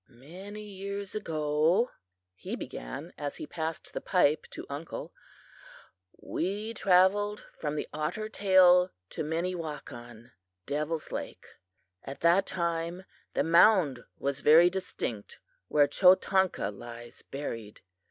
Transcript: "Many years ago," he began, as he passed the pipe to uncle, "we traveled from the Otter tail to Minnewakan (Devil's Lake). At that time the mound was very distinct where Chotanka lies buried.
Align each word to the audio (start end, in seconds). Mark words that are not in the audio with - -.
"Many 0.07 0.63
years 0.63 1.13
ago," 1.13 1.91
he 2.33 2.55
began, 2.55 3.13
as 3.19 3.35
he 3.37 3.45
passed 3.45 3.93
the 3.93 4.01
pipe 4.01 4.47
to 4.49 4.65
uncle, 4.67 5.13
"we 6.17 6.73
traveled 6.73 7.45
from 7.55 7.75
the 7.75 7.87
Otter 7.93 8.27
tail 8.27 8.89
to 9.11 9.23
Minnewakan 9.23 10.31
(Devil's 10.65 11.11
Lake). 11.11 11.45
At 12.03 12.21
that 12.21 12.47
time 12.47 13.03
the 13.35 13.43
mound 13.43 14.03
was 14.17 14.41
very 14.41 14.71
distinct 14.71 15.37
where 15.67 15.87
Chotanka 15.87 16.75
lies 16.75 17.21
buried. 17.21 17.81